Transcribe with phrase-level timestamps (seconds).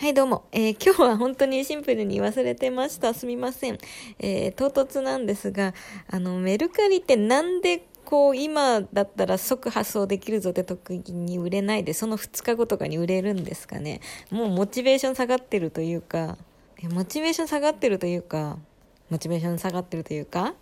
[0.00, 0.46] はい、どうも。
[0.50, 3.12] えー、今日は本当にシンプルに忘れてました。
[3.12, 3.76] すみません。
[4.18, 5.74] えー、唐突なんですが、
[6.08, 14.00] あの、メルカリってなんでこう、今だったら即発送できるぞって時に売れないで、その2日後とかに売れるんですかね。
[14.30, 16.38] もうモチベーション下がってるというか、
[16.82, 18.56] えモチベーション下がってるというか、
[19.10, 20.54] モチベーション下がってるというか、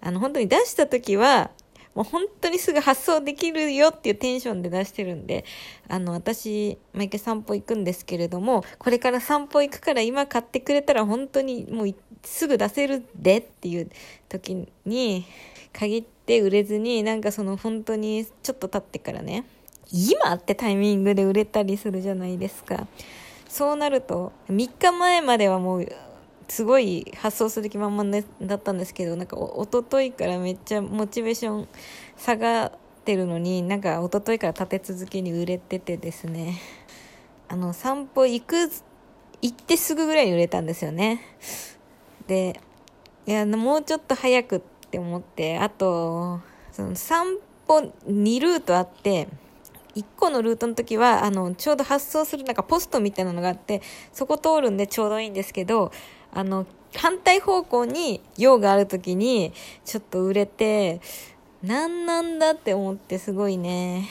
[0.00, 1.50] あの、本当に出した時は、
[1.94, 5.44] もう本当にすぐ発送できるよっていうテンションで出してるんで、
[5.88, 13.90] あの、私、毎回散歩行くんですけれども、これから散歩行くから今買ってくれたら本当にもうすぐ出せるでっていう
[14.28, 15.24] 時に、
[15.72, 19.44] 限って売れずに、なんかその本当にちょっと経ってからね、
[19.92, 22.86] 今ってタイミングで売れたりするじゃないですか。
[23.48, 25.92] そうなると、3日前まではもう
[26.50, 31.68] すごい発送する気満々だったんですけど、なんかおとといからめっちゃモチベーション
[32.16, 32.72] 下がっ
[33.04, 36.58] てるのに、なんかおとといから立て続けに売れててですね、
[37.48, 38.56] あの、散歩行く、
[39.42, 41.22] 行ってすぐぐらいに売れたんですよね。
[42.26, 42.60] で、
[43.26, 46.40] いや、もうちょっと早くって思って、あと、
[46.72, 49.28] その散歩2ルートあって、
[49.94, 55.92] 1個のルートの時は、あの、ちょうど発送するなんかポストみたいなのがあって、そこ通るんでちょうどいいんですけど、
[56.32, 59.52] あの、反対方向に用がある時に、
[59.84, 61.00] ちょっと売れて、
[61.62, 64.08] 何なんだって思ってすごいね、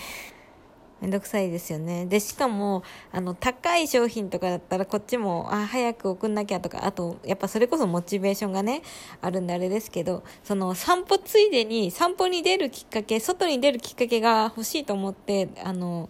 [1.01, 2.05] めんどくさいですよね。
[2.05, 8.81] で、しかも、あの、高い商品とかだったらこっちも、あ、早く送んなきゃとか、あと、やっぱそれこそモチベーションがね、
[9.21, 16.09] あるんであれですけど、その散歩ついでに、散歩に出るきっかけ、外に出るきっかけが欲しいと思って、あの、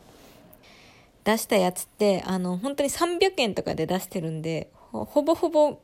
[1.23, 5.79] 出したやつって、あの、本当に300円とかで出してるんで、ほぼほぼ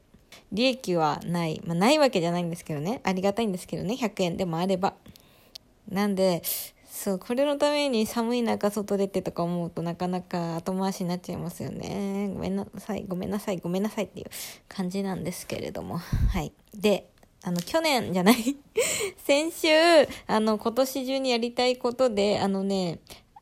[0.52, 1.61] 利益はない。
[1.66, 3.02] まあ、ないわけじゃないんですけどね。
[3.03, 3.95] ありがたいんですけどね。
[3.95, 4.94] 100円でもあれば。
[5.89, 6.41] なんで、
[6.95, 12.30] そう、これのために寒い中外出てとか思うとなかなか後回しになっちゃいますよね。
[12.33, 14.28] ごめんなさい、ごめんなさい、ごめんなさいっていう
[14.69, 15.97] 感じなんですけれども。
[15.97, 16.53] はい。
[16.73, 17.09] で、
[17.44, 18.36] あの、去年じゃない
[19.23, 19.67] 先週、
[20.25, 23.00] あの、今年中にやりたいことで、あのね、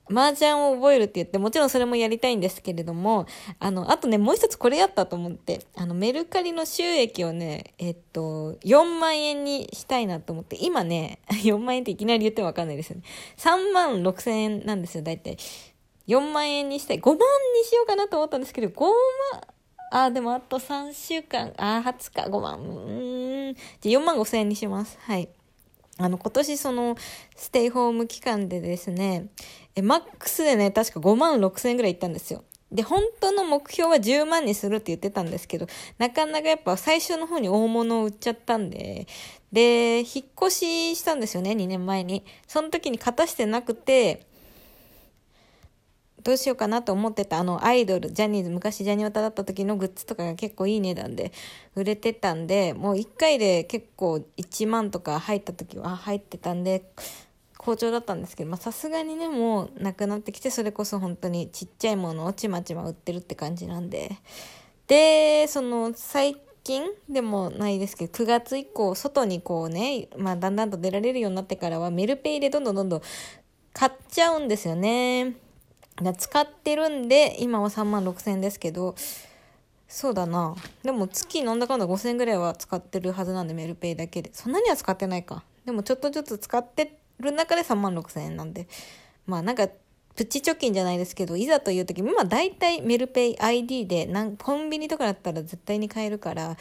[0.09, 3.25] 麻雀を覚えるって言って、もちろんそれもやりたいんですけれども、
[3.59, 13.03] あの、あとね、もう一つこれやったと思って、あの、メルカリの収益をね、えっと、4万円にしたいなと思って、今ね、 4万円っていきなり言ってもわかんないですよね。
[13.37, 15.37] 3万6千円なんですよ、大体。
[16.07, 16.99] 4万円にしたい。
[16.99, 18.93] 5万にしようかなと思ったんですけど、5万、
[19.91, 24.97] あ、でもあと3週間、あ、20日、5万、うん、じゃ4万5千円にします。
[25.01, 25.29] はい。
[25.99, 26.95] あの、今年その、
[27.35, 29.27] ステイホーム期間でですね、
[29.75, 32.43] え、マックスでね、確か5万6千円ぐらい行ったんですよ。
[32.71, 35.67] で、本当の目標は10万にするって言ってたんですけど、
[35.99, 39.05] なかなかやっぱ最初の方に大物を売っちゃったんで、
[39.51, 42.25] で、引っ越ししたんですよね、2年前に。
[42.47, 44.25] その時に勝たしてなくて、
[46.23, 51.33] どうしようかなと思ってたあのアイドル、ジャニーズ、昔ジャニオタだった時のグッズとかが結構いい値段で
[51.75, 56.89] 売れてたんで、もう1回で結構1万とか入った時は入ってたんで、
[57.57, 64.17] 好調だったんですけど、まさすがにね、もうなくなってきて、それこそ本当にちっちゃいものをちまちま売ってるって感じなんで。
[64.87, 73.01] で、その最近でもないですけど、9月以降、外にこうね、まあだんだんと出られるようになってからはメルペイでどんどんどんどん
[73.73, 75.35] 買っちゃうんですよね。
[76.17, 78.95] 使ってるんで、今は3万6千円ですけど、
[79.87, 80.55] そうだな。
[80.81, 84.31] でも月なんだかんだ5千円ぐらいは使ってるはずなんで、メルペイだけで。
[84.33, 85.43] そんなには使ってないか。
[85.65, 88.67] でもちょっとずつ使ってる中で3万6千円なんで。
[89.27, 89.67] まあなんか、
[90.15, 96.57] プチ貯金じゃないですけど、いざという時、今大体メルペイ ID で、なんコンビニとかだったら絶対に買えるから、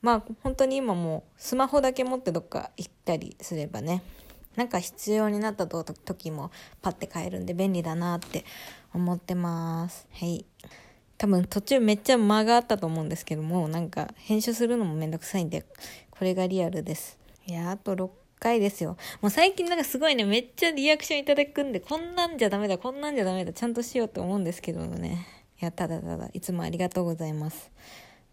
[0.00, 4.02] まあ本当に今もうスマホだけ持ってどっか行ったりすればね、
[4.58, 6.50] なんか必要になった時も
[6.82, 8.44] パッて買えるんで便利だなって
[8.92, 10.08] 思ってます。
[10.12, 10.44] はい。
[11.16, 15.64] 多分途中めっちゃ間があったと思うんですけども、なんか編集するのもめんどくさいんで、
[16.10, 17.20] これがリアルです。
[17.46, 18.10] いや、あと6
[18.40, 18.96] 回ですよ。
[19.20, 25.24] もう最近なんかすごいね、めっちゃリアクションいただくんで、こんなんじゃダメだ、こんなんじゃダメだ、ちゃんとしようと思うんですけどね。
[25.62, 27.70] いや、ただただ、いつもありがとうございます。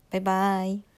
[0.09, 0.85] バイバーイ。